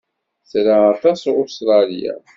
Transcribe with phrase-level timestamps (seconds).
[0.51, 2.15] Tra aṭas Ustṛalya.